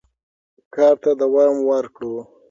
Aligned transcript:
کار 0.73 0.95
ته 1.03 1.11
دوام 1.21 1.55
ورکړو. 1.69 2.15